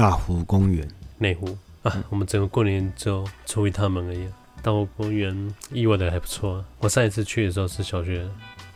[0.00, 1.46] 大湖公园，内湖
[1.82, 4.26] 啊，嗯、我们整个过年就出一趟门而已。
[4.62, 8.26] 大湖公园意外的还不错、啊，我上一次去的时候是小学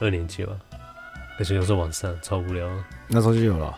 [0.00, 0.52] 二年级吧，
[1.38, 2.68] 而且又是晚上，超无聊。
[3.08, 3.74] 那时候就有了，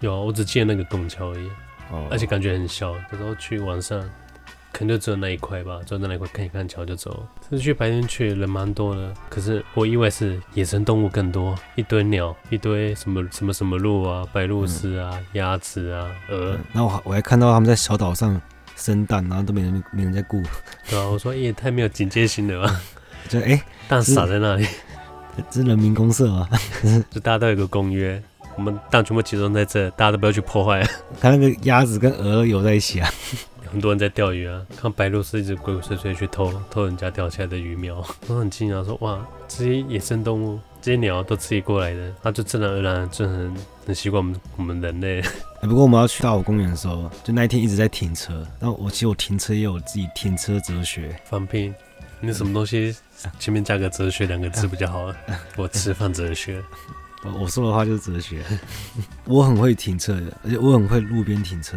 [0.00, 1.48] 有啊，我只记得那个拱桥而已，
[1.92, 2.92] 哦、而且感觉很小。
[3.12, 4.00] 那时候去晚上。
[4.72, 7.26] 可能就只有那一块吧，就在那一块看一看桥就走。
[7.50, 16.58] 这次去白天去人蛮多的，可是我意外是野生动物更多，一堆鸟，一堆什么什么什么鹿啊，白鹭鸶啊，鸭、嗯、子啊，鹅。
[16.72, 18.40] 然后我还我还看到他们在小岛上
[18.76, 20.42] 生蛋，然后都没人没人在顾。
[20.88, 22.80] 对啊，我说也太没有警戒心了吧？
[23.28, 24.66] 就哎，蛋撒在那里，
[25.50, 26.48] 这是人民公社啊，
[27.10, 28.22] 就大家都有个公约，
[28.56, 30.86] 我们蛋全部集中在这，大家都不要去破坏。
[31.20, 33.10] 看那个鸭子跟鹅游在一起啊。
[33.70, 37.96] 很多人在钓鱼啊，看白鹭是一直鬼鬼祟祟去偷偷人家钓起来的鱼苗，
[38.28, 43.54] 我很惊讶说哇，这些野生动物，这些鸟都自己过来的，它就自然而然就很
[43.86, 45.22] 很习惯我们我们人类。
[45.60, 51.14] 不过我们要去大湖公园的时候，就那一天一直在停车，那我其实我停车也有自己停车哲学。
[51.24, 51.72] 放屁，
[52.20, 52.96] 你什么东西
[53.38, 55.12] 前面加个哲学两个字比较好？
[55.56, 56.62] 我吃饭哲学，
[57.38, 58.42] 我说的话就是哲学。
[59.24, 61.76] 我很会停车的，而且我很会路边停车。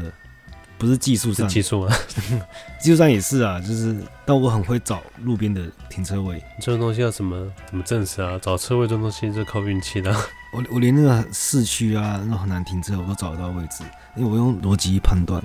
[0.81, 1.95] 不是技术上，技术吗？
[2.81, 6.43] 技术上也是啊，就是，但我很会找路边的停车位。
[6.59, 8.39] 这种东西要怎么怎么证实啊？
[8.41, 10.11] 找车位这种东西是靠运气的。
[10.51, 13.83] 我我连那个市区啊，那种很难停车，我都找得到位置，
[14.17, 15.39] 因为我用逻辑判断。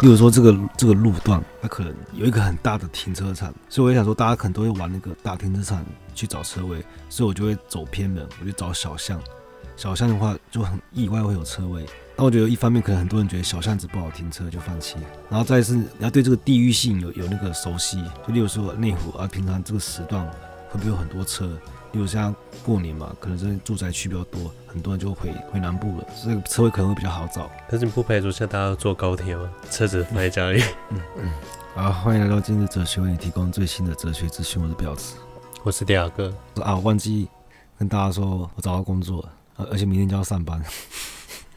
[0.00, 9.22] 例如说这个这个路段，它可能有一个很大的停车场，所以我也想说，大家可能都会往那个大停车场去找车位，所以我就会走偏门，我就找小巷。
[9.76, 11.86] 小巷的话就很意外会有车位。
[12.18, 14.96] 那我觉得一方面可能很多人觉得小巷子不好停车就放弃，
[15.28, 20.26] 然后再是你要对这个地域性有有那个熟悉，就例如说内湖啊，平常这个时段
[20.70, 21.46] 会不会有很多车？
[21.92, 27.50] 例如像过年嘛，可能这住宅区比较多，很多人就回回南部了，这个车位可能会比较好找。
[27.68, 29.50] 但是你不排除像大家坐高铁吗？
[29.70, 30.62] 车子放在家里。
[30.90, 31.30] 嗯嗯。
[31.74, 34.62] 好，欢迎来到今日哲学，为你提供最新的哲学资讯。
[34.62, 35.16] 我是表子，
[35.62, 36.32] 我是第二个。
[36.62, 37.28] 啊，我忘记
[37.78, 40.62] 跟大家说，我找到工作了，而且明天就要上班。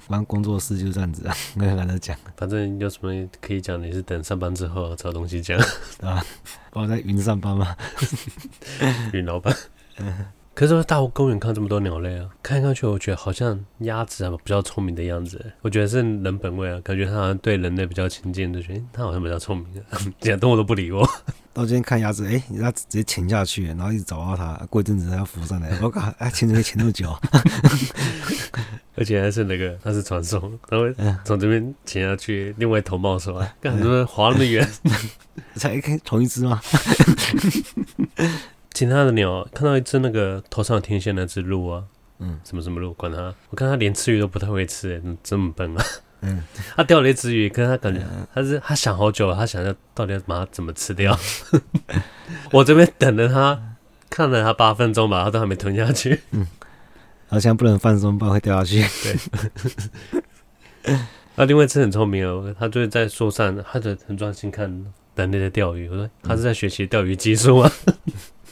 [0.10, 2.18] 反工作室就这样子啊，我也懒得讲。
[2.36, 5.58] 反正有什么可以讲，你是等上班之后找东西讲
[6.02, 6.26] 啊。
[6.74, 7.76] 我在云上班吗？
[9.14, 9.56] 云老板。
[10.56, 15.54] 可是大湖公园看这么多鸟类啊，看来看去，我觉得好像鸭子啊比较聪明的样子。
[15.62, 19.82] 我觉得是人本位啊，感觉它好像对人类比较亲近，就觉得它好像比较聪明的。
[20.20, 21.08] 其他动物都不理我。
[21.54, 25.78] 到今天看鸭子，哎、欸，它直接潜下去，然后一直找到它，过一阵子它要浮上来。
[25.82, 27.16] 我靠，哎，潜怎么潜那么久？
[28.96, 30.94] 而且还是那个，它是传送，它会
[31.24, 34.68] 从这边潜下去，另外一头冒出来，干什么滑那么远？
[35.56, 36.62] 才一看同一只吗？
[38.74, 41.84] 其他的鸟看到一只那个头上有天线那只鹿啊，
[42.20, 45.84] 嗯，什么什么鹿，管它，我看它连吃鱼都不太会吃，哎，这么笨啊！
[46.22, 46.44] 嗯，
[46.76, 48.02] 他钓了一只鱼，可是他感觉
[48.34, 51.18] 他是他想好久了，他想要到底要把它怎么吃掉。
[52.52, 53.60] 我这边等了他，
[54.10, 56.22] 看了他八分钟吧，他都还没吞下去。
[56.32, 56.46] 嗯，
[57.28, 58.86] 好像不能放松，不然会掉下去。
[60.84, 61.00] 对。
[61.36, 64.86] 那 另外一只很聪明哦，他就是在树上，他就很专心看
[65.16, 65.88] 人类的钓鱼。
[65.90, 67.72] 我说他是在学习钓鱼技术吗？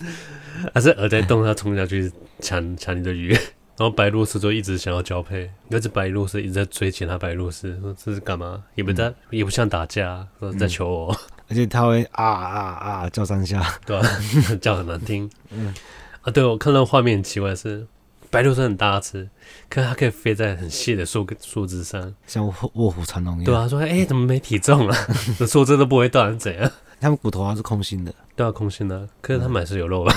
[0.73, 3.37] 还是饵在动，他冲下去抢抢你的鱼，
[3.77, 8.63] 然后白鹭鸶就一直想要交配，那只白鹭鸶一直在追其他白鹭鸶，说这是干嘛？
[8.73, 11.17] 也不在，嗯、也不像打架，说在求我，
[11.47, 14.19] 而且它会啊啊啊叫三下，对吧、啊？
[14.59, 15.29] 叫很难听。
[15.51, 15.73] 嗯
[16.21, 17.85] 啊，对，我看到画面很奇怪是，
[18.31, 19.29] 白鹭鸶很大只，
[19.69, 23.45] 可是它可以飞在很细的树树枝上，像卧卧虎藏龙一样。
[23.45, 25.07] 对啊，说哎、欸，怎么没体重啊？
[25.37, 26.71] 这树枝都不会断，怎样？
[26.99, 29.07] 他们骨头还是空心的，对啊，空心的。
[29.21, 30.11] 可是他们还是有肉吧？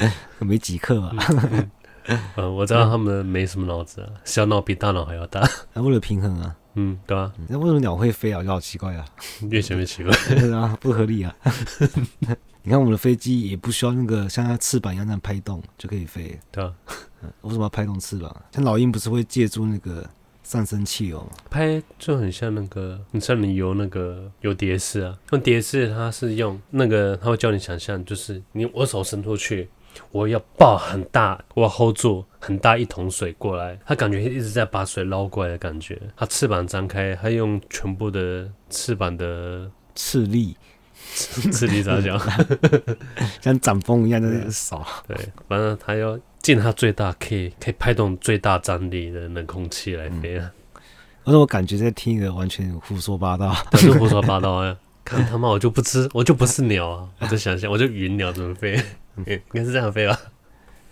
[0.40, 1.12] 没几克吧？
[2.36, 5.48] 嗯，我知道他们没什么脑子啊，小脑比大脑还要大。
[5.72, 7.32] 那为了平衡啊，嗯，对啊。
[7.48, 8.42] 那为什么鸟会飞啊？
[8.42, 9.04] 就好奇怪啊，
[9.50, 10.12] 越想越奇怪，
[10.52, 11.34] 啊，不合理啊。
[12.64, 16.72] 你看我们的飞机也不需要那个像它翅膀一样那样拍动就可以飞，对啊。
[17.42, 18.34] 为什么要拍动翅膀？
[18.52, 20.08] 像老鹰不是会借助那个？
[20.44, 29.70] 上升器哦，拍就很像那个，你像你游那个游蝶式啊，用蝶式它是用那个，它会教你想象，就是你我手伸出去，
[30.10, 36.00] 我要抱很大，我要 hold 住很大一桶水过来，它感觉一直在把水捞过来的感觉。
[36.16, 40.56] 它翅膀张开，它用全部的翅膀的斥力，
[41.14, 42.20] 斥力咋讲？
[43.40, 44.86] 像掌风一样的扫。
[45.08, 45.16] 对，
[45.48, 46.18] 反正它要。
[46.42, 50.50] 尽它最大可以可以拍动最大张力的冷空气来飞啊！
[51.22, 54.76] 而且我感觉在听一个完全胡说八道，都是胡说八道啊！
[55.06, 57.08] 看他妈，我就不知我就不是鸟啊！
[57.20, 58.76] 我就想象，我就云鸟怎么飞？
[59.16, 60.18] 应该是这样飞吧？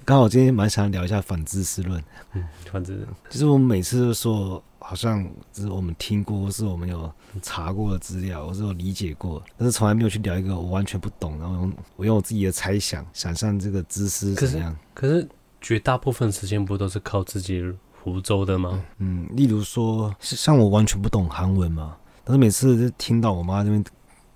[0.05, 2.02] 刚好我今天蛮想聊一下反知识论。
[2.32, 3.06] 嗯，反知识。
[3.28, 5.22] 其实我们每次都说好像
[5.52, 7.12] 就是我们听过，或是我们有
[7.43, 14.76] 查过的资料，或是有理解过，但是从来没有去聊一个我完全不懂，然后用我用我自己的猜想想象这个知识怎么样。
[14.94, 15.28] 可是，可是
[15.61, 17.62] 绝大部分时间不都是靠自己
[18.02, 18.82] 胡诌的吗？
[18.99, 23.84] 嗯，例如说，像我完全不懂韩文嘛，但是每次听到我妈这边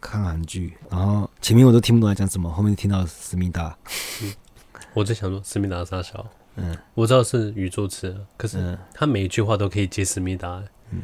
[0.04, 3.74] 看韩剧，然后前面我都听不懂他讲什么，后面听到思密达，
[4.22, 4.30] 嗯，
[4.92, 6.24] 我在想说思密达啥小。
[6.56, 10.62] 嗯，我知道是宇宙词，可是他每一句话都可以接思密达。
[10.90, 11.00] 嗯，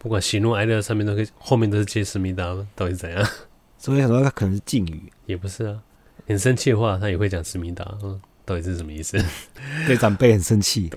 [0.00, 2.44] 不管喜怒哀乐上面都可以，后面都是接思密达，
[2.74, 3.26] 到底怎样？
[3.78, 5.80] 所以想说他可能是敬语，也不是啊。
[6.26, 7.96] 很生气的话，他也会讲思密达。
[8.02, 9.16] 嗯，到底是什么意思？
[9.86, 10.90] 对长辈很生气，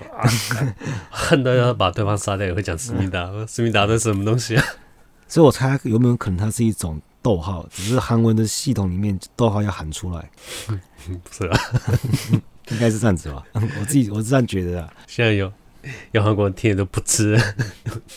[1.08, 3.30] 恨到要把对方杀掉，也会讲思密达。
[3.46, 4.64] 思密达是什么东西啊？
[5.26, 10.30] 所以我猜有没有可能它是一种逗号，只是韩文的系统里面逗号要喊出来。
[11.06, 11.58] 不是啊。
[12.70, 14.94] 应该是这样子吧， 我自己我是这样觉得啊。
[15.06, 15.50] 现在有
[16.12, 17.36] 有韩国人听的都不吃，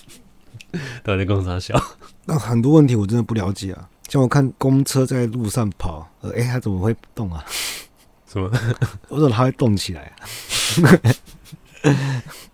[1.04, 1.77] 到底工厂小？
[2.25, 3.89] 那很多问题我真的不了解啊。
[4.07, 7.44] 像我看公车在路上跑，呃，哎，它怎么会动啊？
[8.25, 8.50] 什么？
[9.09, 11.94] 我怎么它会动起来啊？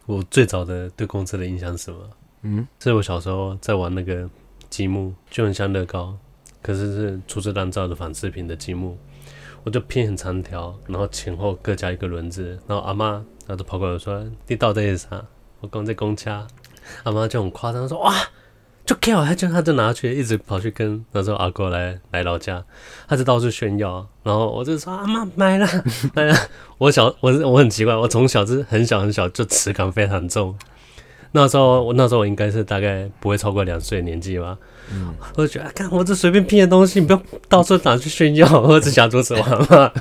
[0.08, 2.00] 我最早的对公车的印象是什么？
[2.42, 4.28] 嗯，是我小时候在玩那个
[4.70, 6.18] 积木，就很像乐高，
[6.64, 8.98] 可是是粗制滥造的仿制品的积木。
[9.66, 13.12] 我就拼很长条，然后前后各加一个轮子，然后阿妈
[13.46, 15.24] 然后就跑过来说：“你到底是啥？”
[15.62, 16.46] 我刚在公车，
[17.04, 18.14] 阿妈就很夸张说：“哇，
[18.86, 22.66] 就给我，她就她就拿去，一直跑去跟那时候阿哥来来老家，
[23.08, 25.66] 他就到处炫耀，然后我就说：阿妈买了
[26.14, 26.36] 买了。
[26.80, 30.58] 我小我我很奇怪，我从小是很小很小就齿感非常重，
[31.36, 34.56] 那时候我那时候我应该是大概不会超过两岁年纪吧。
[34.92, 39.92] 嗯，我就觉得，看我这随便拼的东西，你不要到处拿去炫耀，我只想做什么嘛。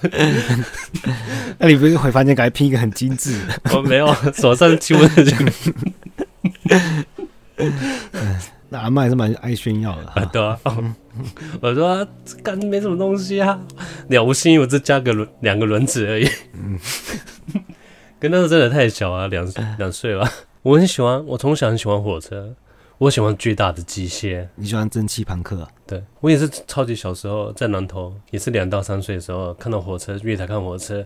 [1.58, 3.40] 那你不是回房间给他拼一个很精致？
[3.74, 5.34] 我没有，手上就问就。
[8.68, 10.58] 那阿嬷还是蛮爱炫耀的，啊对啊。
[11.60, 12.06] 我说，
[12.42, 13.58] 干没什么东西啊，
[14.08, 16.28] 了不起，我只加个轮两个轮子而已。
[16.54, 16.78] 嗯，
[18.20, 19.46] 跟那时候真的太小啊，两
[19.78, 20.30] 两岁吧。
[20.62, 22.54] 我很喜欢，我从小很喜欢火车。
[22.98, 24.46] 我喜欢巨大的机械。
[24.54, 25.68] 你喜欢蒸汽朋克啊？
[25.84, 31.04] 对，我也是超级小时候在南头，也是两到三岁的时候看到火车，月台看火车，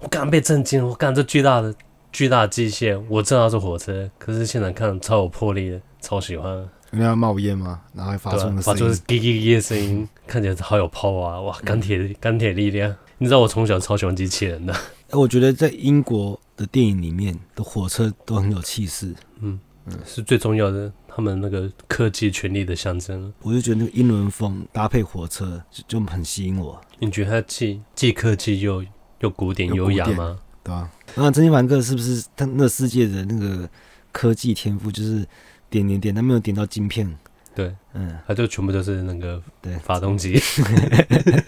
[0.00, 1.72] 我刚被震惊，我干这巨大的
[2.10, 6.68] 巨大的机械，我知道是火车，可是现场看超有魄力的，超喜欢。
[6.92, 7.80] 因为它冒烟吗？
[7.94, 11.40] 然后还发出发出滴滴滴的声音，看起来好有 power 啊！
[11.42, 12.92] 哇，钢铁钢铁力量。
[13.18, 14.74] 你知道我从小超喜欢机器人的。
[15.12, 19.14] 我觉得在英国的电影里面的火车都很有气势。
[19.40, 20.92] 嗯嗯，是最重要的。
[21.06, 26.78] 他们那个科技权力的象征，我就觉得那个英伦风搭配火车就就很吸引我。
[26.98, 28.84] 你觉得它既既科技又
[29.20, 30.38] 又古典优雅吗？
[30.62, 30.90] 对啊。
[31.14, 33.66] 那蒸汽朋克是不是他那世界的那个
[34.12, 34.92] 科技天赋？
[34.92, 35.26] 就是
[35.70, 37.18] 点点点，他没有点到晶片。
[37.54, 40.38] 对，嗯，他就全部都是那个对发动机，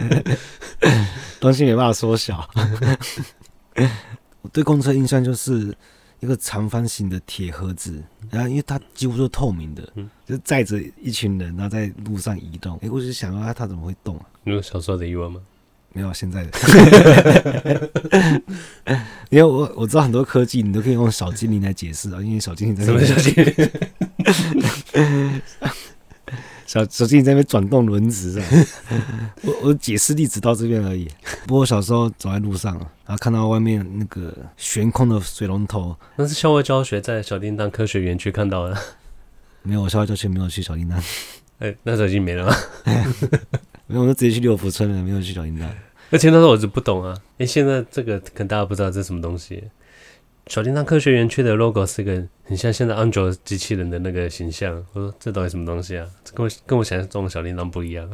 [1.39, 2.49] 东西没办法缩小。
[4.59, 5.73] 我对公车印象就是。
[6.21, 12.77] 一个长方形的铁盒子，然后因为它几乎都是透明的，嗯，就载着一群人，然后在路上移动。
[12.81, 14.25] 哎，我就想啊它，它怎么会动啊？
[14.43, 15.39] 你有小时候的疑问吗？
[15.93, 16.51] 没有，现在的。
[19.31, 23.53] 因为我我知道很多科技，你都可以用小精灵来解释啊，因为小精灵在什么小精灵？
[26.69, 28.39] 小手机在那边转动轮子，
[29.41, 31.07] 我我解释例子到这边而已。
[31.47, 32.75] 不过小时候走在路上，
[33.07, 38.77] 然后看到外面那个悬空的水龙头，那是校外教学，在小叮当科学园区看到的。
[39.63, 41.03] 没有，我校外教学没有去小叮当。
[41.57, 42.55] 哎，那时候已经没了吗？
[43.87, 45.67] 没有，我就直接去六福村了，没有去小叮当。
[46.11, 47.17] 而且那时候我是不懂啊。
[47.39, 49.63] 哎，现在这个可能大家不知道这是什么东西。
[50.49, 54.83] 小叮当科学园区的 logo 是个很像现在安卓机器人的那个形象。
[54.93, 56.07] 我说这到底什么东西啊？
[56.23, 58.09] 这跟我跟我想象中的小叮当不一样。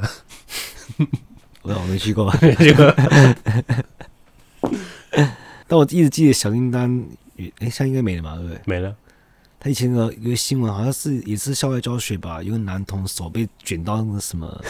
[1.61, 2.93] 我我没去过，没去过。
[5.65, 7.01] 但我一直记得小叮当，
[7.37, 8.35] 哎，现在应该没了嘛？
[8.35, 8.59] 对不对？
[8.65, 8.93] 没了。
[9.57, 12.43] 他以前有一个新闻，好像是也是校外教学吧？
[12.43, 14.61] 有个男童手被卷到那个什么，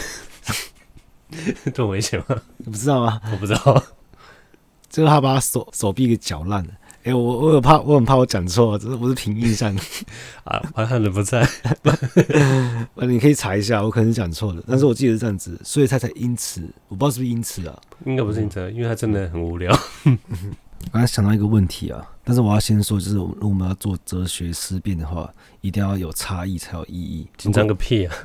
[1.74, 2.40] 这么危险吗？
[2.58, 3.20] 你不知道吗？
[3.32, 3.82] 我不知道。
[4.88, 6.70] 最后他把手手臂给绞烂了。
[7.06, 9.72] 哎、欸，我我有怕，我很怕我讲错，这是不是凭印象
[10.42, 10.60] 啊？
[10.74, 11.48] 好像人不在，
[12.96, 17.80] 你可以查一下，我可能讲错了，但是我记得是这样子，所以他才因此，我不知道是不是因此啊？
[18.04, 19.72] 应该不是因此，因为他真的很无聊。
[20.04, 27.28] 我刚才想到一个问题啊，但是我要先说，就是如果我们要做哲学思辨的话，一定要有差异才有意义。
[27.36, 28.16] 紧张个屁啊！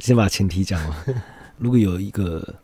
[0.00, 0.98] 先把前提讲完。
[1.56, 2.54] 如果有一个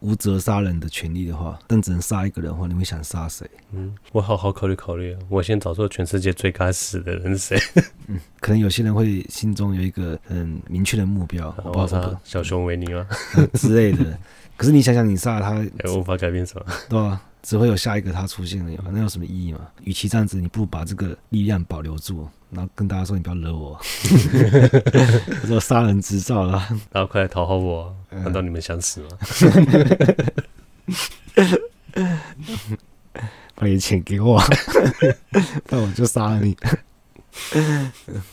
[0.00, 3.48] 无责杀人的权利的话，但只能杀一个人的话，你会想杀谁？
[3.72, 5.16] 嗯，我好好考虑考虑。
[5.28, 7.58] 我先找出全世界最该死的人是谁？
[8.06, 13.06] 嗯，可能有些人会心中有一个很明确的目标，我不知道小熊维尼吗？
[13.54, 14.18] 之类的。
[14.56, 17.20] 可是你想想，你杀了他，也无法改变什么，对吧？
[17.40, 19.60] 只会有下一个他出现了，那有什么意义嘛？
[19.84, 23.78] 与其这样子，你不如把这个力量保留住，然后跟大家说：“你不要惹我，
[25.42, 26.58] 我说杀人执照了，
[26.90, 29.08] 然后快来讨好我。”难道你们想死吗？
[33.54, 34.40] 把你的钱给我，
[35.66, 36.56] 不然我就杀了你。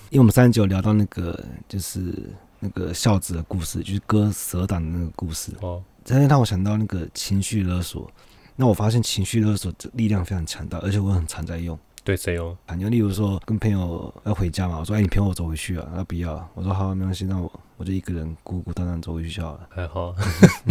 [0.10, 2.14] 因为我们三十九聊到那个，就是
[2.60, 5.52] 那个孝子的故事，就是割蛇胆的那个故事。
[5.62, 8.10] 哦，真的让我想到那个情绪勒索。
[8.56, 11.78] 那我发现情绪勒索这力量非常强大，而且我很常在用。
[12.06, 12.56] 对谁用？
[12.68, 19.68] 反正例如说跟朋友要回家嘛，我说：“哎，你陪我走回去啊？”他不要，我说：“好，没关系，那我我就一个人孤孤单单走回去就好了。
[19.74, 20.16] ”还好，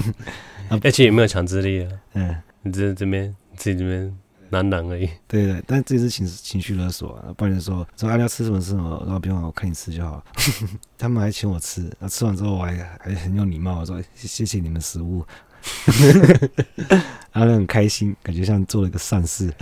[0.70, 1.90] 而且 也没有强制力啊。
[2.12, 4.16] 嗯，你这这边自己这边
[4.50, 5.10] 懒懒而已。
[5.26, 7.34] 对对，但这是情情绪勒索啊！
[7.36, 10.24] 不然说说哎，你要吃什么吃什么，然后别管我看你吃就好。
[10.96, 15.26] 他们还请我吃，那吃完之后我还还很有礼貌，我说：“谢谢你们食物。”
[17.32, 19.52] 然后很开心，感觉像做了一个善事。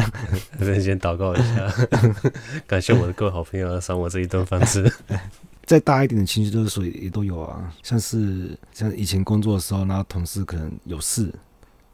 [0.58, 1.72] 先祷告一下，
[2.66, 4.92] 感谢我的各位好朋友赏我这一顿饭吃。
[5.64, 11.32] 再大一点的情绪勒索也都有啊，像是像以前工作的时候，然后同事可能有事，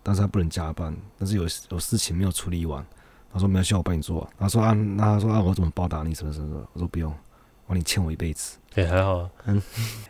[0.02, 2.84] 但是他不能加班，但是有有事情没有处理完，
[3.32, 6.66] 他说没有需要我帮你做，他说啊，那他说啊，我怎么报答你什么什么什么？
[6.72, 7.12] 我说不用，
[7.66, 8.56] 我说你欠我一辈子。
[8.74, 9.62] 也、欸、还好啊，嗯，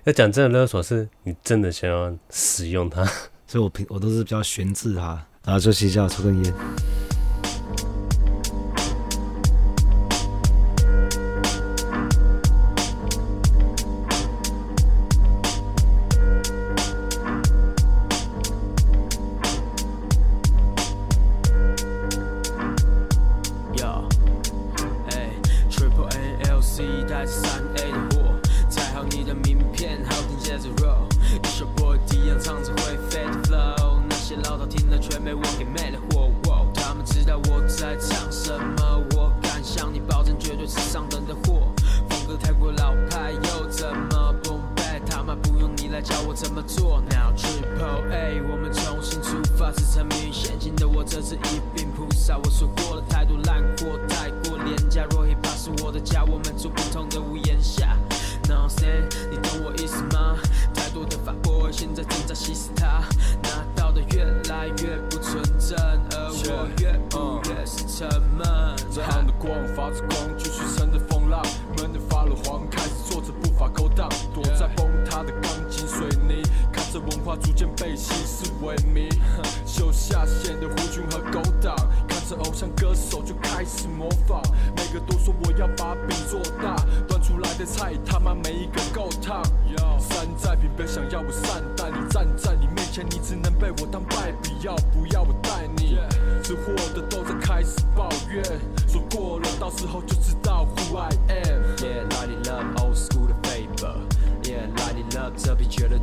[0.04, 3.04] 要讲真的勒索是你真的想要使用它。
[3.50, 6.54] 所以我平我都是比较悬置它，然后就睡觉抽根烟。
[45.98, 52.38] 来教我怎么做？Now triple a，我们重新出发，是沉迷于陷阱的我，这次一并屠杀。
[52.38, 55.02] 我说过了，太多烂货，太过廉价。
[55.10, 57.96] 若 hip hop 是我的家，我们住不同的屋檐下。
[58.48, 60.38] Now say，你懂我意思吗？
[60.72, 63.02] 太多的反骨，现在正在吸食它，
[63.42, 65.76] 拿到的越来越不纯正，
[66.12, 68.06] 而我越补越是沉
[68.38, 68.46] 闷。
[68.92, 71.42] 这喊的光发着光，继续乘着风浪，
[71.76, 74.70] 闷的发了慌，开始做着不法勾当，躲在。
[76.98, 79.08] 文化逐渐被稀释萎靡
[79.64, 81.76] 秀下限的胡军和狗党
[82.08, 84.42] 看着偶像歌手就开始模仿。
[84.76, 86.76] 每个都说我要把饼做大
[87.06, 89.42] 端出来的菜他妈没一个够烫。
[89.98, 95.98] 山寨品别想要我善待你站在你面前你只能被我当败笔要不要我带你。
[96.42, 98.42] 吃货的都在开始抱怨
[98.86, 103.94] 说过了到时候就知道 who i am yeah lighting love old school 的 paper
[104.42, 105.98] yeah lighting love 这笔钱的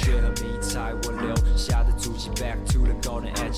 [0.00, 3.49] 却和迷彩，我留下的足迹 back to the golden age。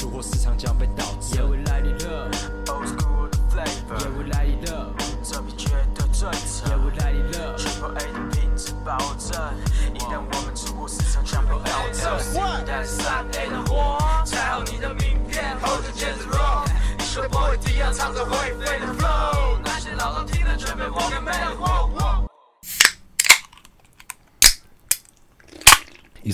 [0.00, 1.04] 出货，市场将被导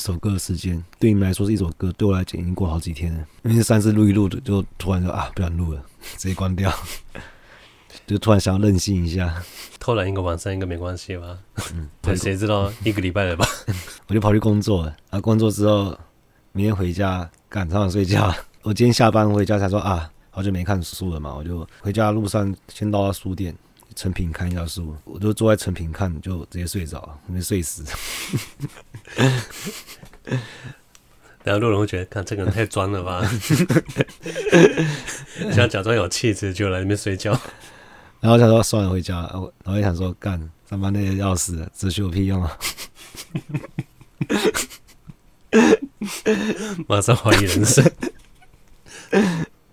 [0.07, 3.27] 首歌的时间，对你们来说是一首歌，对我来讲已经过好几天了。
[3.43, 5.83] 因为上次录一录的，就突然就啊，不想录了，
[6.17, 6.73] 直接关掉，
[8.07, 9.43] 就突然想要任性一下，
[9.81, 11.37] 偷懒一个晚上应该没关系吧？
[11.75, 13.45] 嗯，对， 谁知道一个礼拜了吧？
[14.07, 15.99] 我就跑去工作了，啊，工作之后，
[16.53, 18.33] 明天回家赶上睡觉。
[18.63, 23.53] 我今天下班回家才说啊，好久没看书了嘛，我就回家路上先到了书店。
[23.97, 27.83] 成品看一下书，我就坐在成品看，就直接睡着，没睡死。
[31.43, 33.23] 然后路人会觉得，看这个人太装了吧？
[35.53, 37.33] 想假装有气质，就来那边睡觉。
[38.21, 39.21] 然后他说算了，回家。
[39.65, 40.39] 然后想说干
[40.69, 42.59] 上班累得要死，只学有屁用啊！
[46.87, 47.91] 马上怀疑人生。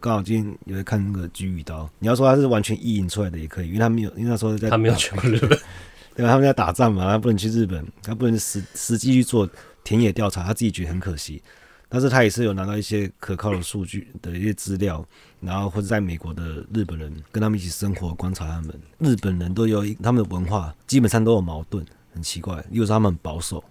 [0.04, 5.48] 刚好今天也会看那个《菊与刀》，你要说他是完全意淫出来的也可以，因为他没有，因为那时候在他没有去过日本，
[6.14, 6.32] 对吧？
[6.32, 9.50] 他们在打仗嘛，他不能去日本，他不能实实际去做
[9.82, 11.42] 田野调查，他自己觉得很可惜。
[11.88, 15.06] 但是他也是有拿到一些可靠的数据的一些资料，
[15.40, 23.64] 然后或者在美国的日本人跟他们一起生活，观察他们，日本人都有他们的文化，基本上都有矛盾，很奇怪，又是他们很保守。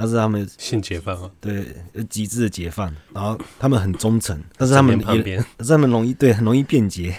[0.00, 1.74] 但是他们性解放啊，对，
[2.08, 2.94] 极致的解放。
[3.12, 7.18] 然后他们很忠诚，但是他们也，但是他们容易对，很容易辩解。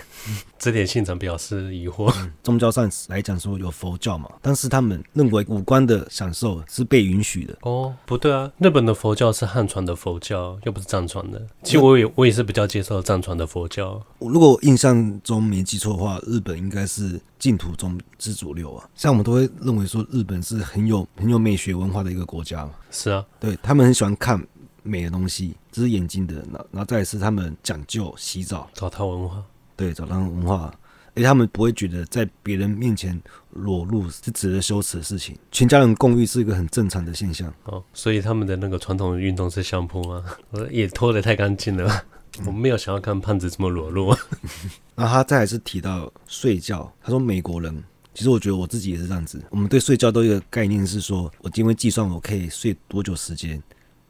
[0.60, 2.13] 这点现场表示疑惑。
[2.17, 7.58] 嗯、宗教上来讲说有佛教嘛，但是他们认为五官的享受是被允许的。
[7.62, 11.41] 哦，不对啊，日本的佛教是汉传的佛教，又不是藏传的。
[11.63, 14.00] 其实我也我也是比较接受藏传的佛教。
[14.19, 18.89] 如果我印象中没记错的话，日本应该是净土宗之主流啊。
[18.95, 22.72] 像我们都会认为说日本是很有很有美学文化的一个国家嘛。
[22.91, 24.45] 是啊，对他们很喜欢看
[24.84, 26.36] 美的东西，这是眼睛的。
[26.72, 29.41] 然后再来是他们讲究洗澡，澡堂文化。
[29.80, 30.70] 对，澡堂文化，
[31.12, 33.18] 而且他们不会觉得在别人面前
[33.52, 37.50] 裸露是值得羞耻的事情，全家人共浴是一个很正常的现象。
[37.63, 40.22] 哦，所以他们的那个传统运动是相扑吗？
[40.70, 42.04] 也脱得太干净了，
[42.46, 44.13] 我没有想要看胖子这么裸露。
[44.96, 47.82] 然后他再来是提到睡觉，他说美国人，
[48.13, 53.63] 其实我觉得我自己也是这样子，我们对睡觉都有一个概念是说，我今天计算我可以睡多久时间，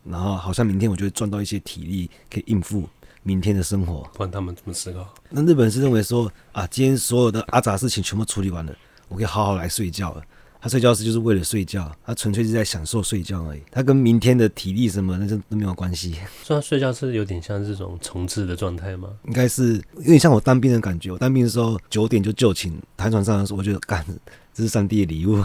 [0.04, 2.90] 然后好像明天我就会赚到一些体力可以应付。
[3.30, 5.08] 明天的生活，不管他们怎么思考。
[5.30, 8.74] 那日本人是认为说啊，今天所有的阿杂事情全部处理完了，
[9.08, 10.24] 我可以好好来睡觉了。
[10.60, 13.62] 他睡觉是就是为了睡觉，他纯粹是在享受睡觉而已。
[13.72, 16.16] 他跟明天的体力什么那就都没有关系。
[16.44, 19.10] 所以他睡觉是有点像这种重置的状态吗？
[19.28, 21.12] 应该是有点像我当兵的感觉。
[21.12, 24.04] 我当兵的时候九点就就寝，躺床上的时候我觉得干，
[24.52, 25.42] 这是上帝的礼物。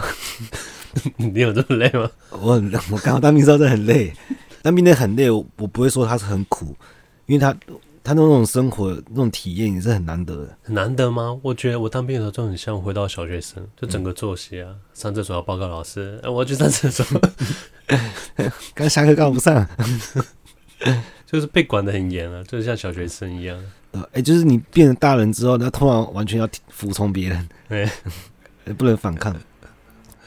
[1.17, 2.09] 你有这么累吗？
[2.31, 4.11] 我很我刚好当兵的时候真的很累，
[4.63, 6.75] 当兵的很累，我我不会说他是很苦。
[7.25, 7.55] 因为他
[8.03, 11.39] 他那种生活那种体验也是很难得的，很难得吗？
[11.41, 17.05] 我觉得我当兵的时候就很像回到小学生，就整个作息啊，嗯、上厕所要报告老师，哎、我要去上厕所，
[18.75, 19.67] 刚下课赶不上，
[21.25, 23.59] 就是被管的很严啊，就是像小学生一样。
[23.91, 27.89] 哎、欸，就是你变成大人之后，那突然完全要服从别人，对，
[28.73, 29.35] 不能反抗，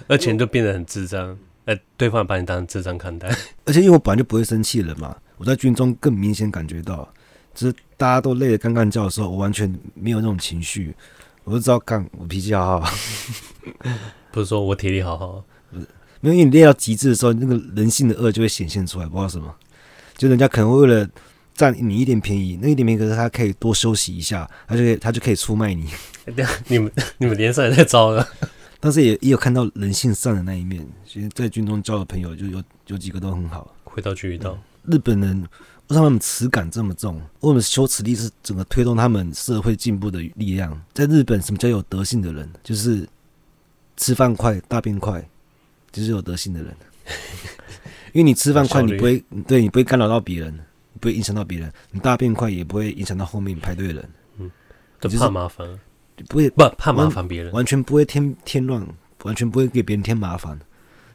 [0.09, 1.31] 而且就变得很智障，
[1.67, 3.29] 哎、欸，对方把你当智障看待，
[3.67, 5.17] 而且因为我本来就不会生气了嘛。
[5.39, 7.09] 我在军中更明显感觉到，
[7.55, 10.95] 就是大家都累得干干叫的时候，我完全没有那种情绪，
[11.45, 12.93] 我就知道干我脾气好好，
[14.31, 15.87] 不是说我体力好好，不是，
[16.21, 19.55] 因为你累到极致的时候，那个人性的恶就会显现出来，不知道什么，
[20.17, 21.09] 就人家可能会为了
[21.55, 25.89] 占你一点便宜，那一点便宜可是他可以多休息一下，他就可以他就可以出卖你。
[26.69, 28.29] 你们你们联赛也太糟了，
[28.81, 30.87] 但是也也有看到人性善的那一面。
[31.07, 33.75] 其实，在军中交的朋友就有有几个都很好。
[33.85, 34.57] 回到菊与刀。
[34.85, 35.41] 日本人
[35.89, 37.17] 为什么他们耻感这么重？
[37.41, 40.79] 为什么羞耻力是整个推动他们社会进步的力量？
[40.93, 42.49] 在日本，什么叫有德性的人？
[42.63, 43.09] 就是
[43.97, 45.27] 吃饭快、大便快，
[45.91, 46.77] 就是有德性的人。
[48.13, 50.59] 因为你吃饭快，你不会对你不会干扰到别人，
[51.01, 54.11] 不会影响到别人；你大便快，也不会影响到后面排队的人。
[54.39, 54.51] 嗯，
[55.01, 55.67] 就怕麻烦，
[56.29, 58.87] 不会不怕麻烦别人，完全不会添添乱，
[59.23, 60.59] 完全不会给别人添麻烦。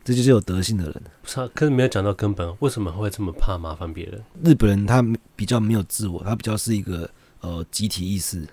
[0.03, 0.93] 这就是有德性的人。
[1.21, 4.21] 不是啊，可是没有讲到根本，为什么会这么怕麻烦别人？
[4.43, 5.01] 日本人他
[5.35, 7.09] 比较没有自我，他比较是一个
[7.41, 8.45] 呃集体意识，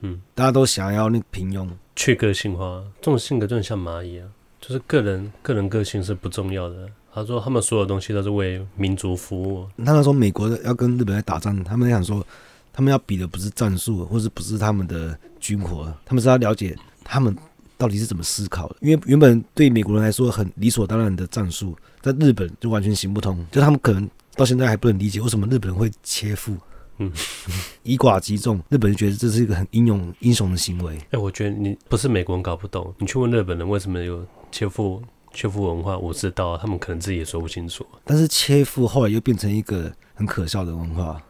[0.00, 4.26] 嗯，大家都想要那个平庸、去个性化，这种性格就很像蚂蚁啊，
[4.60, 6.88] 就是个人个人个性是不重要的。
[7.14, 9.66] 他说他们所有东西都是为民族服务。
[9.78, 12.26] 他那时候美国的要跟日本来打仗，他们想说，
[12.72, 17.34] 他们要比的不是战术，或者不是他们的军火，他们是要了解他们。
[17.78, 18.76] 到底是怎么思考的？
[18.80, 23.44] 因为原本对美国人来说很理所当然的战术，在日本就完全行不通。
[23.50, 26.56] 就他们可能到现在还不能理解为什么日本人会切腹，
[26.98, 27.12] 嗯，
[27.82, 28.58] 以寡击众。
[28.68, 30.96] 日本人觉得这是一个很英勇英雄的行为。
[30.96, 37.84] 哎、欸，我觉得你不是美国人搞不懂，你去问日本人为什么有切腹切腹文化，我知道，他们可能自己也说不清楚。
[38.04, 41.22] 但是切腹后来又变成一个很可笑的文化。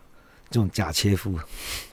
[0.50, 1.38] 这种假切腹，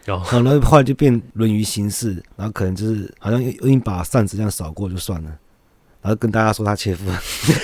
[0.05, 5.29] 然后呢，后来就变沦于形式，然后可能就是好像用一把扇子这样扫过就算了，
[6.01, 7.05] 然后跟大家说他切腹，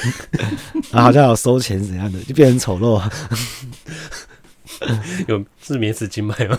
[0.91, 3.01] 然后好像要收钱怎样的，就变成丑陋。
[5.27, 6.57] 有是免死金牌吗？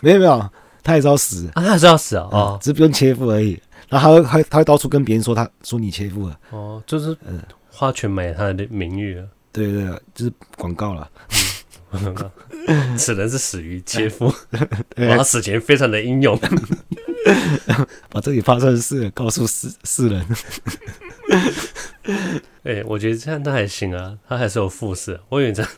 [0.00, 0.50] 没有没有，
[0.82, 1.46] 他也是要死。
[1.48, 3.60] 啊，他也是要死啊，哦，只是不用切腹而已。
[3.88, 11.08] 然后他会他他会到处跟别人说他说你切腹了，哦，就是嗯，花钱买他的名誉啊，对对，就是广告了。
[12.96, 14.32] 此人是死于切腹，
[14.96, 16.38] 他死前非常的英勇，
[18.10, 20.26] 把这里发生的事告诉世世人。
[22.62, 25.18] 哎、欸，我觉得这样他还行啊，他还是有复式。
[25.28, 25.70] 我以为这样，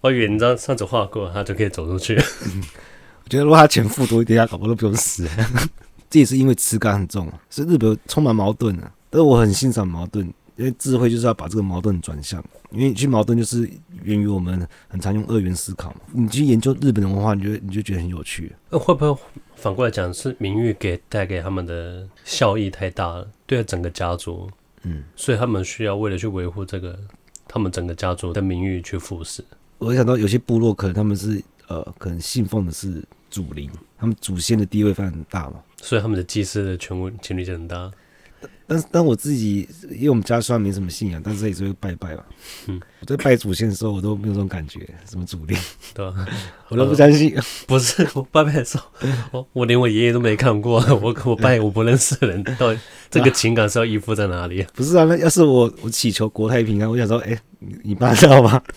[0.00, 2.14] 我以为你知道上次画过，他就可以走出去。
[2.16, 5.28] 我觉得如果他钱付多一点，他搞不好都不用死。
[6.08, 8.90] 这也是因为吃感很重，是日本充满矛盾啊。
[9.10, 10.32] 但是我很欣赏矛盾。
[10.56, 13.68] 因为智慧就是要把这个矛盾转向，因为去矛盾就是
[14.02, 16.00] 源于我们很常用二元思考嘛。
[16.12, 18.52] 你去研究日本的文化，你就你就觉得很有趣。
[18.70, 19.20] 那会不会
[19.56, 24.50] 反过来讲，是名誉给带给他们的效益太大了，对整个家族，
[24.82, 26.98] 嗯，所以他们需要为了去维护这个
[27.48, 29.42] 他们整个家族的名誉去服侍。
[29.78, 37.90] 我想到有些部落可能他们是呃，可能信奉的是祖灵，他们祖先的地位非常很大嘛，所以他们的祭祀的权威权力就很大。
[38.72, 42.22] 但但我自己，因为我们家虽然没什么信仰，但是也是会拜拜嘛。
[42.68, 45.54] 嗯，我在拜祖先的时候，我都没有这种感觉，什么祖灵，
[45.92, 46.26] 对吧？
[46.70, 47.36] 我都不相信。
[47.66, 48.84] 不是我拜拜的时候，
[49.30, 52.80] 我我连我爷爷都没看过， 我我拜我不认识的人，到底
[53.10, 54.66] 这个情感是要依附在哪里？
[54.74, 58.62] 不是啊，那要是我我祈求国泰平安，我想说，哎，你你爸知道吗？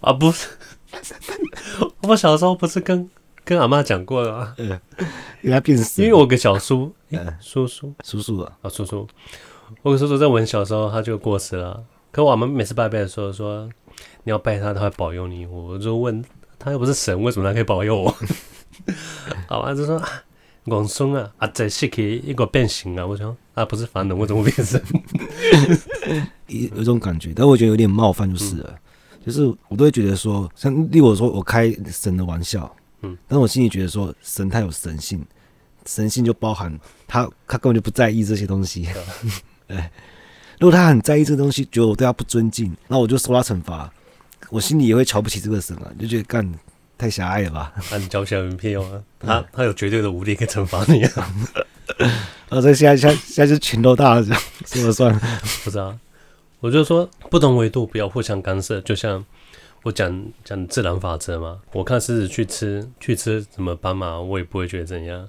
[0.00, 0.48] 啊，不是，
[2.02, 3.08] 我小时候不是跟。
[3.46, 4.68] 跟阿妈讲过了啊，嗯，
[5.40, 9.06] 因为他变死，因为我个小叔， 欸、叔叔叔叔啊，啊叔叔，
[9.82, 11.84] 我个叔叔在我小时候他就过世了。
[12.10, 13.68] 可我们每次拜拜的时候说，
[14.24, 15.46] 你要拜他，他会保佑你。
[15.46, 16.24] 我就问
[16.58, 18.14] 他又不是神，为什么他可以保佑我？
[19.46, 20.02] 好吧就说，
[20.64, 23.06] 公孙啊，啊这是可以一个变形啊。
[23.06, 24.82] 我想啊，不是凡人，我怎么变神？
[26.48, 28.74] 有有种感觉，但我觉得有点冒犯就是了，
[29.12, 32.74] 嗯、就是我都会觉得说，像例如说我开神的玩笑。
[33.06, 35.24] 嗯，但我心里觉得说，神他有神性，
[35.84, 38.88] 神性就包含他，他根本就不在意这些东西。
[39.68, 39.90] 哎，
[40.58, 43.92] 如果他很在意这个东西，觉得我对他不尊敬，那我就受他惩罚，
[44.50, 46.50] 我心里也会瞧不起这个神啊，就觉得干
[46.98, 47.72] 太狭隘了吧？
[47.90, 49.02] 那你交小人屁用啊？
[49.20, 51.34] 他他有绝对的武力可以惩罚你啊！
[52.48, 55.20] 啊，所以现在现在现在就拳头大了，这样说了算。
[55.64, 55.98] 不是啊，
[56.60, 59.24] 我就说不同维度不要互相干涉，就像。
[59.82, 65.28] 我讲讲自然法则嘛，我看狮子去吃去吃什么斑马，我也不会觉得怎样。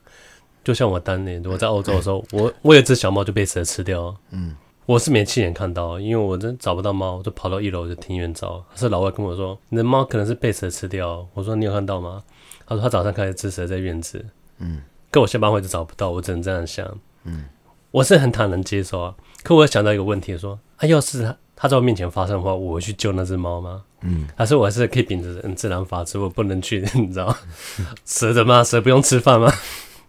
[0.64, 4.56] 就像我当年我在欧洲的时候， 我我有只小猫就被蛇吃掉，嗯，
[4.86, 8.64] 我是没亲眼看到，因为我真找不到猫，我就跑到一楼的庭院找。
[8.76, 11.26] 是老外跟我说，你的猫可能是被蛇吃掉。
[11.34, 12.24] 我说你有看到吗？
[12.66, 14.26] 他说他早上开始吃蛇在院子，
[14.58, 16.86] 嗯，可我下班回就找不到，我只能这样想，
[17.24, 17.46] 嗯，
[17.92, 19.16] 我是很坦然接受啊。
[19.44, 23.84] 可我想到一个问题，说啊，要是他他在我面前发生的话，我会去救那只猫吗？
[24.08, 27.38] 嗯，还是我还是可以秉着自然法则，我不能去，你知道吗？
[28.06, 28.64] 蛇的吗？
[28.64, 29.52] 蛇不用吃饭吗？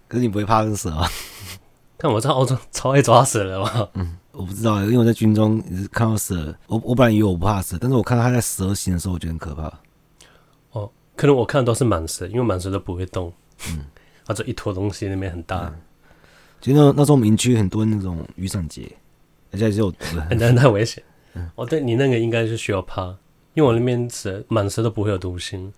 [0.06, 1.10] 可是你不会怕这个蛇啊？
[1.98, 3.88] 看我在澳洲超爱抓蛇的嘛。
[3.94, 9.64] 嗯，我不知道，因为我在军中看到蛇，我我本来以为我不怕蛇，但是我看到它在蛇形的时候，我觉得很可怕。
[10.70, 13.32] 哦，可能我看的都是蟒蛇，因为蟒蛇都不会动。
[13.70, 13.84] 嗯，
[14.24, 15.74] 它就一坨东西那边很大。
[16.60, 18.88] 其实那那时候我们营区很多那种雨伞节，
[19.50, 21.02] 而且是有很很太危险。
[21.34, 23.14] 嗯，哦，对你那个应该是需要怕。
[23.54, 25.72] 因为我那边蛇满蛇都不会有毒性，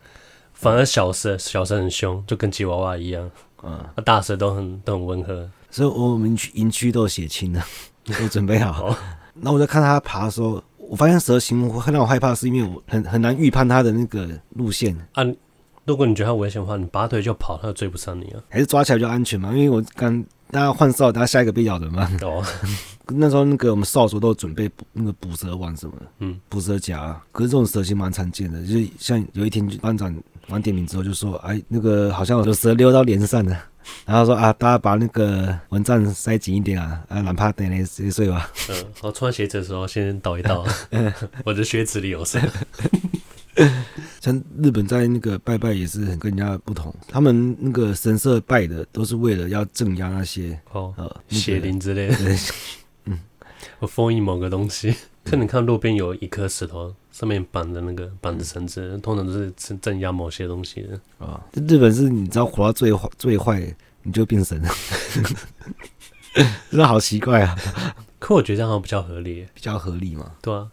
[0.53, 3.31] 反而小蛇小蛇很凶，就跟吉娃娃一样。
[3.63, 7.63] 嗯，啊，大蛇都很都很温和，所以我们区营区都有血清的，
[8.19, 8.97] 都准备好。
[9.35, 14.97] 那我在看它爬的时候，我发现蛇形会让我害怕，是因为我很很难预判它的那个路线。
[15.13, 15.23] 啊，
[15.85, 18.43] 如果你觉得它危险的话，你拔腿就跑，它就追不上你啊。
[18.49, 19.51] 还是抓起来就安全嘛？
[19.53, 22.11] 因为我刚大家换哨，大家下一个被咬的嘛。
[22.23, 22.45] 哦，
[23.07, 27.23] 那时候那个我们哨所都准备捕那个捕蛇网什么的，嗯，捕蛇夹、啊。
[27.33, 30.15] 可是这种蛇其实蛮常见的，就是像有一天班长
[30.49, 33.57] 晚点名之后就说，哎，那个好像有蛇溜到脸上了。
[34.05, 38.51] 然后说啊，大家把那个蚊帐塞紧一点啊，啊，哪怕等你直接睡吧。
[38.69, 40.67] 嗯，我穿鞋子的时候先倒一倒，
[41.45, 42.39] 我的靴子里有蛇。
[44.21, 52.17] 像日本在那个拜拜也是很跟人家不同，他们那个神社拜的都是为了要镇压那些哦呃邪灵之类的，
[53.07, 53.19] 嗯，
[53.81, 54.95] 我封印某个东西。
[55.25, 61.41] 可你看路边有一颗石头，上面绑的那个绑着绳子，通常都是镇镇压某些东西的啊。
[61.53, 64.69] 日本是你知道活到最坏最坏，你就变神了，
[66.71, 67.57] 真的好奇怪啊！
[68.19, 70.33] 可我觉得这样好像比较合理，比较合理嘛。
[70.41, 70.67] 对啊，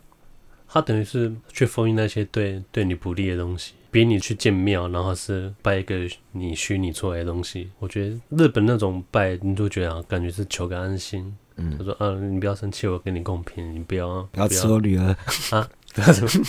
[0.68, 5.96] 他等于是去封印那些对对你不利的东西，逼你去建庙，然后是拜一个
[6.32, 7.72] 你虚拟出来的东西。
[7.80, 11.36] 我觉得日本那种拜，你就觉得啊，感觉是求个安心。
[11.60, 15.06] 嗯，他说：“啊，你不要生气，我跟你共平，你不要不要吃我女儿
[15.50, 16.46] 啊，不要什么？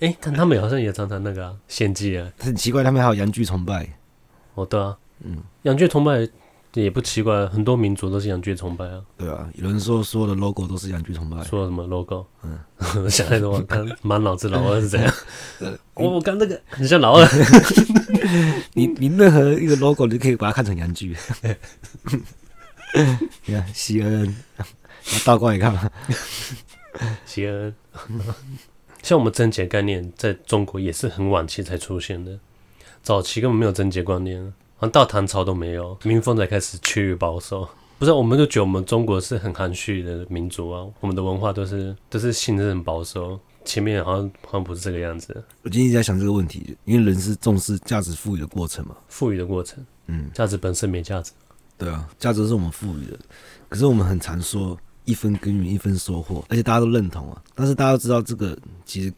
[0.00, 3.86] 哎、欸，看他们好像也常常那个献祭啊，很奇怪，他们还有阳具崇拜。
[4.54, 6.26] 哦，对啊，嗯，阳具崇拜
[6.82, 9.00] 也不奇怪，很多民族都是阳具崇拜啊。
[9.16, 12.26] 对啊，有人说所有的 logo 都是阳具崇拜，说什么 logo？
[12.42, 12.58] 嗯，
[13.04, 13.62] 我想太多，
[14.02, 15.14] 满脑子老二是怎样？
[15.94, 17.26] 我我刚那个很像老二，
[18.74, 21.16] 你你任何一个 logo 你可以把它看成阳具。”
[23.44, 24.34] 你看，西恩，
[25.24, 25.90] 倒过来看嘛。
[27.24, 27.74] 西恩，
[29.02, 32.38] 像我们贞洁概念，在中国也是很晚期才出现的，
[33.02, 37.68] 早期根本没有贞洁观念，好像到唐朝都没有，民风才开始趋于保守。
[37.98, 45.42] 不是，我们就觉得我们中国是很含蓄的民族啊，我们的文化都是都是信任很保守，前面好像好像不是这个样子。
[45.62, 51.32] 我今天一直在想这个问题，因为人是重视价值赋予的过程嘛，赋予的过程，嗯，价值本身没价值。
[51.78, 53.18] 对啊，价值是我们赋予的，
[53.70, 57.42] 可是我们很常说一分耕耘一分收获，而且大家都认同啊。
[57.54, 59.10] 但是大家都知道这个其实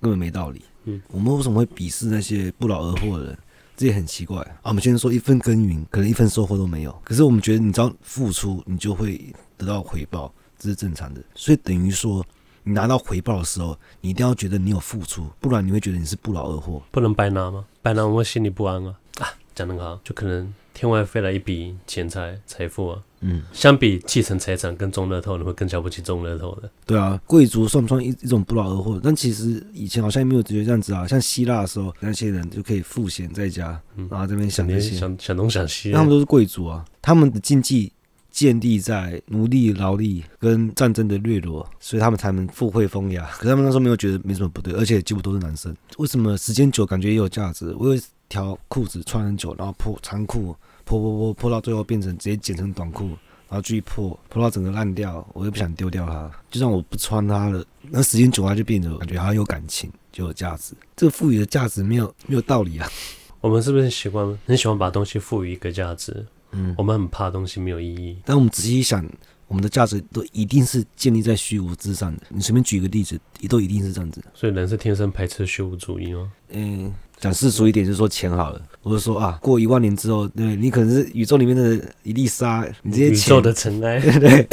[0.00, 0.62] 根本没道理。
[0.84, 3.38] 嗯，我们为什么会鄙视那些不劳而获的人？
[3.82, 4.70] 这也很奇怪啊。
[4.70, 6.96] 我们先说一份耕耘，可能一分收获都没有。
[7.02, 11.20] 可是我们觉得，你只要付出，你就会得到回报，这是正常的。
[11.34, 12.24] 所以等于说，
[12.62, 16.80] 你拿到回报的时候，你一定要觉得你有付出，不然你会觉得你是不劳而获。
[16.92, 17.64] 不能白拿吗？
[17.82, 18.94] 白拿我们心里不安啊。
[19.18, 20.54] 啊，讲得好，就可能。
[20.72, 26.68] 天外飞来一笔钱财财富啊，嗯，相比继承财产跟中乐透，你会更瞧不起中乐透的。
[26.84, 29.00] 对啊，贵族算不算一一种不劳而获？
[29.02, 31.06] 但其实以前好像也没有觉得这样子啊。
[31.06, 35.92] 像希腊的时候，那些人就可以赋闲在家，嗯、然后这边想这些想想东想西。
[35.92, 37.92] 他们都是贵族啊，他们的经济
[38.32, 43.30] 建立在奴隶劳力跟战争的掠夺，所以他们才能富贵风雅。
[43.38, 45.72] 可他们那时候没有觉得没什么不对，而且几乎都是男生。
[45.98, 47.72] 为什么时间久感觉也有价值？
[47.78, 50.56] 我有条裤子穿很久，然后破长裤。
[50.84, 53.06] 破破破破到最后变成直接剪成短裤，
[53.48, 60.74] 然后继续破破到整个烂掉，我又不想丢掉它，就算我不穿它了，那时间久了就变得感觉它有感情，就有价值。
[60.96, 62.88] 这个赋予的价值没有没有道理啊。
[63.40, 66.24] 我们是不是习惯很喜欢把东西赋予一个价值？
[66.52, 68.16] 嗯，我们很怕东西没有意义。
[68.24, 69.04] 但我们仔细想，
[69.48, 72.22] 我们的价值都一定是建立在虚无之上的。
[72.28, 74.22] 你随便举一个例子，也都一定是这样子。
[74.32, 76.30] 所以人是天生排斥虚无主义吗？
[76.50, 76.92] 嗯。
[77.22, 84.48] 讲世俗一点，就是说钱好了，我就说啊，过一万年之后，对你可能是宇宙里面的一粒沙，你这些宇宙的尘埃，对， 对，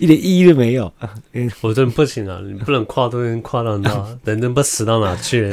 [0.00, 0.92] 一点意义都没有。
[1.62, 5.48] 我真不行啊，你不能跨度，跨到哪， 人能不死到哪去？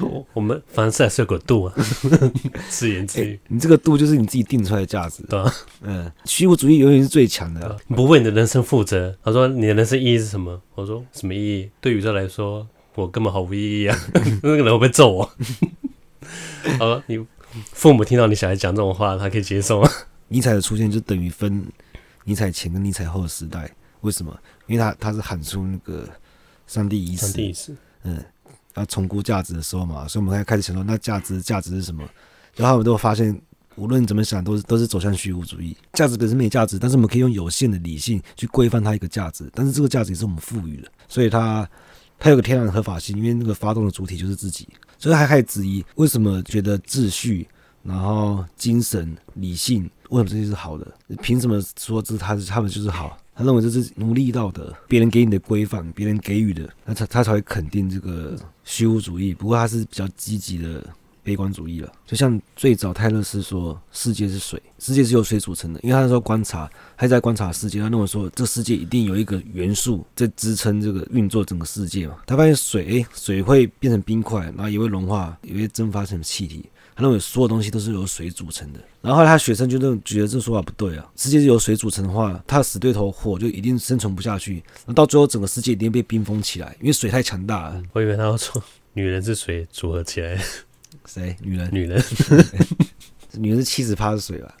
[0.00, 1.74] 我我们凡事还是有个度啊，
[2.68, 3.40] 自言自语、欸。
[3.46, 7.76] 你这个度就是你自己定出来的价值，对啊，嗯，虚无主义永远是最强的、啊。
[7.86, 10.60] 你不为你的人生负责，他说你的人生意义是什么？
[10.74, 11.70] 我说什么意义？
[11.80, 12.66] 对宇宙来说。
[12.94, 13.96] 我根本毫无意义啊！
[14.42, 15.30] 那个人会不会揍我？
[16.78, 17.24] 好了，你
[17.72, 19.88] 父母听到你小孩讲这种话，他可以接受吗？
[20.28, 21.66] 尼采的出现就等于分
[22.24, 23.70] 尼采前跟尼采后的时代。
[24.02, 24.36] 为什么？
[24.66, 26.08] 因为他他是喊出那个
[26.66, 28.22] 上帝已死，上帝已死，嗯，
[28.74, 32.02] 要重估价值的时候嘛，所以我们才开始想说，那价值价值是什么？
[32.56, 33.40] 然后我们都会发现，
[33.76, 35.76] 无论怎么想，都是都是走向虚无主义。
[35.92, 41.68] 价值本身没价值，但是我们可以用有限的理性去规范它一个价值，但是这个价值也是我们赋予的，所以它。
[42.20, 47.48] 他有个天然的合法性，因为那个发动的主体就是自己，所以他还开始质疑为什么觉得秩序、
[47.82, 50.86] 然后精神、理性，为什么这些是好的？
[51.22, 53.18] 凭什么说这他是他们就是好？
[53.34, 59.32] 他认为这是奴隶道德，别人给你的规范，别人给予的，那他他才会肯定这个虚无主义。
[59.32, 60.86] 不过他是比较积极的。
[61.22, 72.16] 悲观主义了，就像最早泰勒斯说世界是水，世界是由水组成的，因为他那时候观察，他在观察世界，他认为说这世界一定有一个元素在支撑这个运作整个世界嘛。
[72.26, 78.80] 他发现水，诶，水会变成冰块，然后也会融化，也会蒸发成气体，他认为所有东西都是由水组成的。
[79.00, 87.82] 然后后来他学生就认觉得这说法不对啊，世界是由水组成的话，他的死对头火就一定生存不下去，那到最后整个世界一定被冰封起来，因为水太强大了。
[87.92, 90.38] 我以为他要说女人是水组合起来，
[91.12, 91.36] 谁？
[91.40, 91.68] 女人？
[91.72, 92.02] 女人？
[93.36, 94.54] 女人是七十趴的水吧？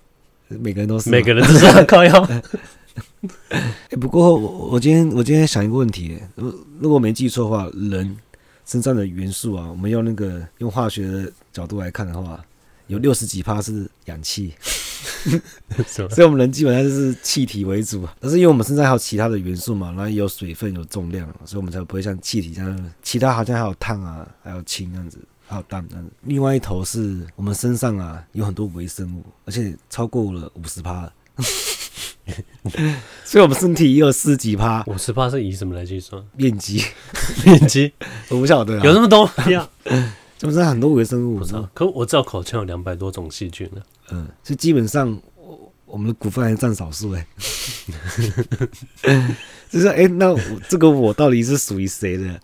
[0.48, 2.22] 每个人都是，每个人都是 靠腰。
[3.50, 8.16] 哎、欸，不过我我今天我今天想一个问题，如如果没记错的话，人
[8.66, 12.44] 身上的元素啊，我们用那个用化学的角度来看的话，
[12.88, 14.52] 有六十几趴是氧气，
[15.86, 18.06] 所以我们人基本上就是气体为主。
[18.18, 22.92] 但是因为我们身上还有其他的元素嘛，然后也有水分、有重量，所以我们才不会像气体这样。
[23.02, 25.18] 其他好像还有碳啊，还有氢这样子，
[25.50, 26.12] 还有氮这样子。
[26.22, 31.12] 另外一头是我们身上啊有很多微生物，而且超过了五十趴。
[33.24, 34.84] 所以，我们身体也有四几趴。
[34.86, 36.22] 五十趴是以什么来计算？
[36.36, 36.80] 面积，
[37.44, 37.92] 面积，
[38.30, 39.68] 我不晓得、啊，有那么多呀？
[40.38, 41.40] 是不是很多微生物？
[41.40, 43.82] 我知道，可我知道口腔有两百多种细菌呢。
[44.12, 47.26] 嗯，所以基本上，我我们的股份还占少数 哎。
[49.68, 50.32] 就是哎、欸，那
[50.68, 52.40] 这个我到底是属于谁的？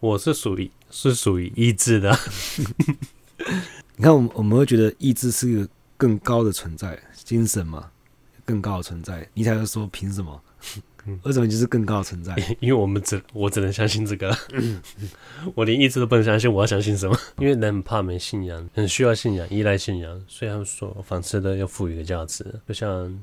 [0.00, 2.16] 我是属于是属于意志的。
[3.96, 6.98] 你看，我们我们会觉得意志是一个更高的存在。
[7.24, 7.90] 精神嘛，
[8.44, 10.42] 更高的存在，你才会说凭什么？
[11.22, 12.34] 为什么就是更高的存在？
[12.60, 14.34] 因为我们只我只能相信这个，
[15.54, 17.18] 我连意志都不能相信，我要相信什么？
[17.38, 22.60] 因为人很怕没信仰，很需要信仰，依赖信仰，所以他们说反思的要赋予一个价值。
[22.66, 23.18] 就像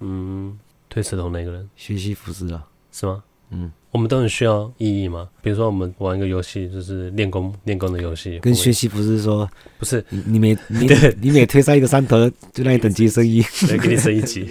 [0.00, 3.22] 嗯，推石头那个人，薛西弗斯啊，是吗？
[3.50, 3.70] 嗯。
[3.94, 8.40] 我们都很需要意义嘛，比如说我们玩一个游戏，就是练功练功的游戏。
[8.40, 14.48] 跟学习不是说不是你你每你对你每推上一个山头，就让你等级升一，来给你升一级。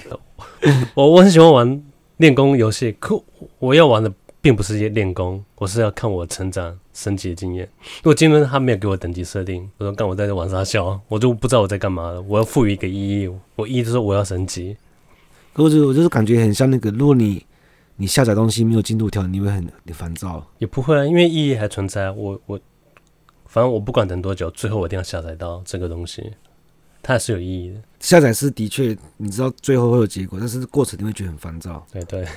[0.93, 1.83] 我我很喜欢玩
[2.15, 3.21] 练功游戏，可
[3.59, 7.67] 我要玩的并不是些练功，我是要看我成长升级的经验。
[7.97, 12.21] 如果今天他没有给我等级设定，我说干我在这玩啥笑，我就不知道我在干嘛了。
[12.21, 14.77] 我要赋予一个意义，我意义就是我要升级。
[15.51, 17.45] 可是我就是感觉很像那个，如果你。
[17.95, 20.45] 你下载东西没有进度条，你会很烦躁。
[20.57, 22.09] 也不会啊，因为意义还存在。
[22.09, 22.59] 我我，
[23.45, 26.31] 反正我不管等多久，最后我一定要下载到这个东西，
[27.03, 27.79] 它还是有意义的。
[27.99, 31.85] 下载是的确，你知道最后会有结果，但是过程你会觉得很烦躁。
[31.91, 32.27] 对对。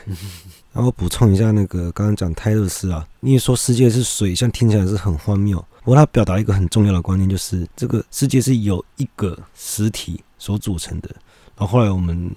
[0.73, 5.59] 然后补充一下，那个刚刚讲泰勒斯啊，因为说世界是水，像听起来是很荒谬。
[5.83, 11.09] 不过他表达一个很重要的观念，就是这个世界是由一个实体所组成的。
[11.57, 12.31] 然后后来我们。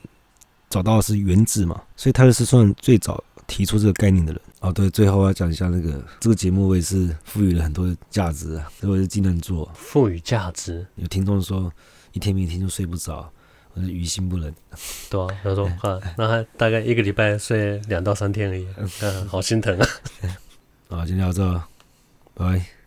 [0.69, 4.41] 找到的是原子嘛，所以他就是算最早提出这个概念的人。
[4.60, 9.69] 哦，对，最后要讲一下那个这个节目，我也是赋予了很多价值啊，所以我是尽量做。
[9.73, 11.71] 赋予价值，有听众说
[12.12, 13.32] 一天没听就睡不着，
[13.73, 14.53] 我是于心不忍。
[15.10, 18.67] 对啊，他说啊， 那他大概一个礼拜睡两到三天而已，
[19.01, 19.88] 嗯， 好心疼啊。
[20.89, 21.49] 好，今天到这，
[22.34, 22.78] 拜拜。